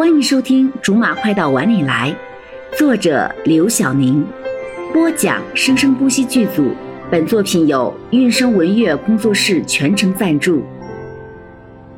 [0.00, 2.10] 欢迎收听《竹马快到碗里来》，
[2.78, 4.26] 作者刘晓宁，
[4.94, 6.74] 播讲生生不息剧组。
[7.10, 10.64] 本作品由韵声文乐工作室全程赞助。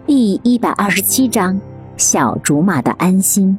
[0.05, 1.61] 第一百二十七章：
[1.97, 3.57] 小竹马的安心。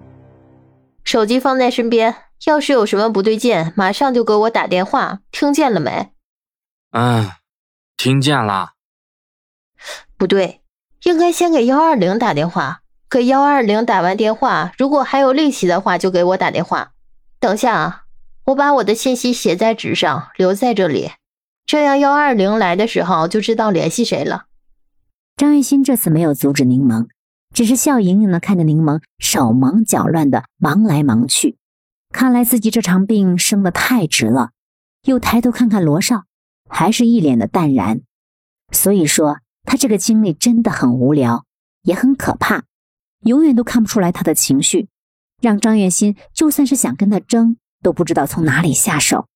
[1.06, 2.14] 手机放在身边，
[2.46, 6.12] 要是有什么不对劲，马上就给我打电话，听见了没？
[6.92, 7.32] 嗯，
[7.96, 8.72] 听见了。
[10.18, 10.60] 不对，
[11.04, 12.82] 应该先给幺二零打电话。
[13.14, 16.94] 给幺二零打完电话，如果还有力气的话，就给我打电话。
[17.40, 18.06] 等下啊，
[18.46, 21.12] 我把我的信息写在纸上，留在这里，
[21.64, 24.46] 这样幺二零来的时候就知道联系谁了。
[25.38, 27.06] 张玉新这次没有阻止柠檬，
[27.54, 31.60] 只是笑盈盈的看着柠檬手忙脚乱的忙来忙去，
[32.12, 34.50] 看来自己这场病生的太值了。
[35.04, 36.24] 又抬头看看罗少，
[36.68, 38.02] 还是一脸的淡然。
[38.72, 41.46] 所以说，他这个经历真的很无聊，
[41.84, 42.64] 也很可怕。
[43.24, 44.88] 永远都看不出来他的情绪，
[45.42, 49.28] 让张月心就算是想跟他争，都不知道从哪里下手。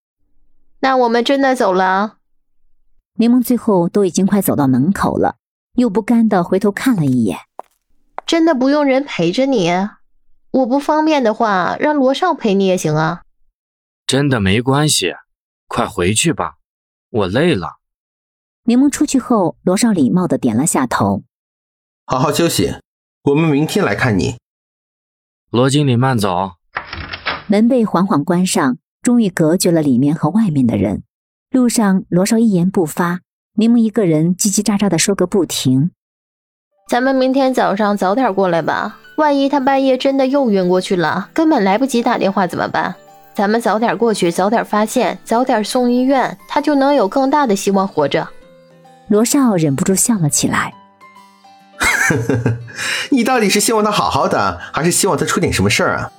[0.79, 2.17] 那我们真的走了？
[3.15, 5.37] 柠檬最后都已经快走到门口了，
[5.73, 7.39] 又不甘的回头看了一眼。
[8.25, 9.71] 真的不用人陪着你？
[10.51, 13.23] 我不方便的话，让罗少陪你也行啊。
[14.05, 15.13] 真的没关系，
[15.67, 16.57] 快回去吧，
[17.09, 17.77] 我累了。
[18.63, 21.23] 柠檬出去后，罗少礼貌的点了下头，
[22.05, 22.75] 好好休息。
[23.27, 24.37] 我们明天来看你，
[25.51, 26.51] 罗经理慢走。
[27.47, 31.03] 门被缓缓关上，终于隔绝了里面和外面的人。
[31.51, 33.19] 路上，罗少一言不发，
[33.55, 35.91] 柠檬一个人叽叽喳喳的说个不停。
[36.87, 42.95] 咱们明天早上早点过来吧，万一他半夜真的又晕过去了，根本来不及打电话怎么办？
[43.33, 48.25] 咱们早点过去，早点发现，早点送医院，他就能有更大的希望活着。
[49.09, 50.73] 罗少忍不住笑了起来。
[53.11, 56.11] 你到底是希望他好好的，还是希望他出点什么事儿啊？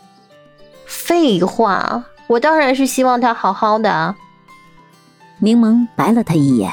[0.87, 4.15] 废话，我当然是希望他好好的。
[5.39, 6.73] 柠檬白了他一眼，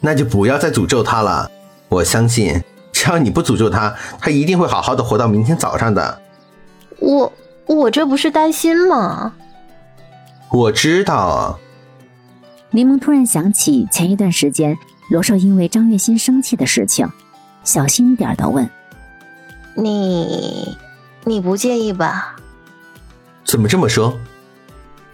[0.00, 1.50] 那就不要再诅咒他了。
[1.88, 2.62] 我相信，
[2.92, 6.20] 只要你不诅咒他，他一定会好好的活到明天早上的。
[6.98, 7.32] 我
[7.66, 9.34] 我这不是担心吗？
[10.50, 11.58] 我知道。
[12.70, 14.76] 柠檬突然想起前一段时间
[15.10, 17.08] 罗少因为张月心生气的事情。
[17.66, 18.70] 小心一点的问
[19.74, 20.78] ：“你，
[21.24, 22.36] 你不介意吧？
[23.44, 24.16] 怎么这么说？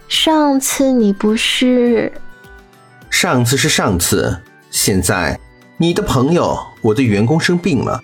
[0.07, 2.13] 上次你不是……
[3.09, 5.39] 上次是上次，现在
[5.77, 7.99] 你的朋友，我的员工生病了，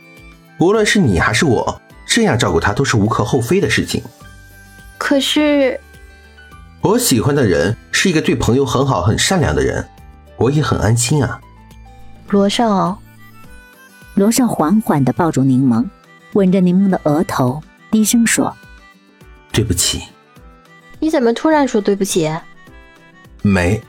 [0.59, 4.03] 无论是你还是我，这样照顾他都是无可厚非的事情。
[4.97, 5.79] 可是，
[6.81, 9.87] 我喜欢的人是一个对朋友很好、很善良的人，
[10.37, 11.39] 我也很安心啊。”
[12.29, 12.99] 罗少。
[14.19, 15.87] 罗少缓缓的抱住柠檬，
[16.33, 18.53] 吻着柠檬的额头，低声说
[19.53, 20.03] ：“对不起。”
[20.99, 22.29] 你怎么突然说对不起？
[23.41, 23.81] 没。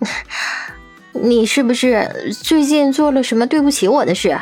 [1.14, 4.36] 你是不是最近做了什么对不起我的事？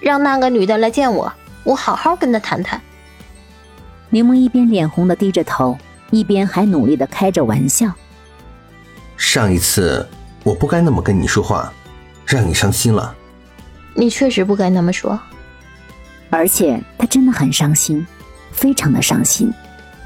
[0.00, 1.30] 让那个女的来见我，
[1.62, 2.80] 我好好跟她谈谈。
[4.08, 5.76] 柠檬一边脸红的低着头，
[6.10, 7.92] 一边还努力的开着玩笑。
[9.18, 10.08] 上一次
[10.44, 11.70] 我不该那么跟你说话，
[12.24, 13.14] 让你伤心了。
[13.96, 15.18] 你确实不该那么说，
[16.28, 18.06] 而且他真的很伤心，
[18.52, 19.50] 非常的伤心。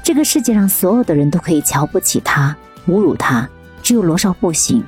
[0.01, 2.55] 这个世界上所有的人都可以瞧不起他、
[2.87, 3.47] 侮辱他，
[3.83, 4.81] 只有罗少不行，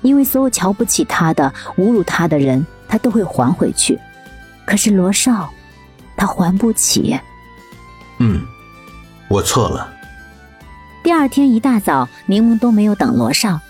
[0.00, 3.98] 因为所有瞧不起他的、侮辱他的人，他都会还回去。
[4.64, 5.50] 可是罗少，
[6.16, 7.18] 他还不起。
[8.18, 8.40] 嗯，
[9.28, 9.92] 我错了。
[11.04, 13.60] 第二天一大早，柠檬都没有等罗少，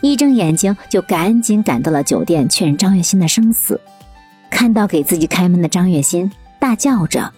[0.00, 3.80] 一睁眼睛就赶紧赶到了酒店，确认张月心的生死。
[4.50, 7.32] 看到给自己开门的张月心，大叫着：“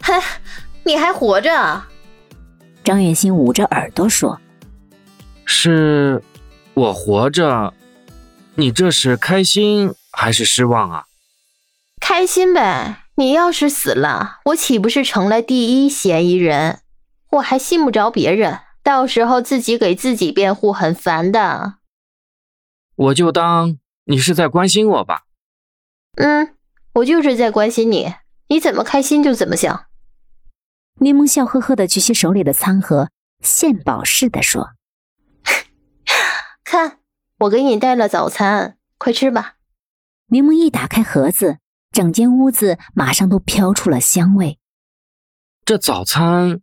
[0.00, 0.22] 嗨，
[0.84, 1.82] 你还活着？”
[2.84, 4.40] 张月心捂着耳朵说
[5.44, 6.22] ：“是，
[6.74, 7.72] 我活着。
[8.56, 11.06] 你这是开心还是失望啊
[12.00, 13.04] ？”“开心呗！
[13.16, 16.80] 你要是死了，我岂不是成了第一嫌疑人？
[17.30, 21.74] 我还信不着别人，到时候自己给自己辩护，很烦的。
[22.94, 25.22] ”“我就当你是在关心我吧。”
[26.16, 26.56] 嗯，
[26.94, 28.14] 我就是在关心你，
[28.48, 29.86] 你怎么开心就怎么想。
[31.00, 34.70] 柠檬笑呵呵的举起手里的餐盒，献宝似的说
[36.62, 37.00] ：“看，
[37.40, 39.56] 我给你带了早餐，快吃吧。”
[40.28, 41.58] 柠檬一打开盒子，
[41.90, 44.58] 整间屋子马上都飘出了香味。
[45.64, 46.60] 这早餐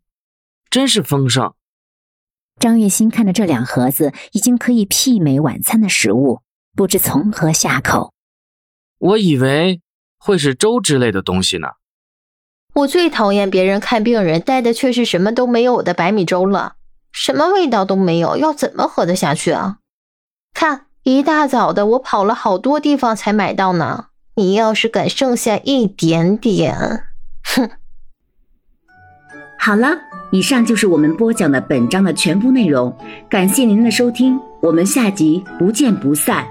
[0.69, 1.53] 真是丰盛。
[2.57, 6.41] 张月心看着这两盒子已经可以媲美晚餐的食物，
[6.75, 8.13] 不知从何下口。
[9.01, 9.81] 我以为
[10.19, 11.69] 会是粥之类的东西呢。
[12.75, 16.75] 我最讨厌别人看病人带的却是什么都没有的白米粥了，
[17.11, 19.77] 什么味道都没有，要怎么喝得下去啊？
[20.53, 24.05] 看，一大早的，我跑了好多地方才买到呢。
[24.35, 27.03] 你要是敢剩下一点点，
[27.43, 27.69] 哼！
[29.57, 29.97] 好了，
[30.31, 32.95] 以上就是我们播讲的本章的全部内容，
[33.27, 36.47] 感谢您的收听，我们下集不见不散。